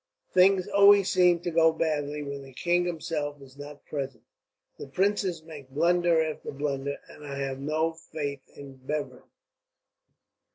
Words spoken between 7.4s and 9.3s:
no faith in Bevern."